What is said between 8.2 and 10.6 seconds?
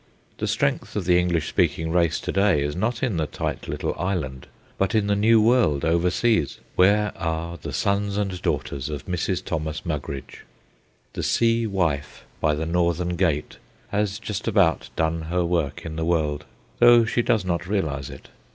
daughters of Mrs. Thomas Mugridge.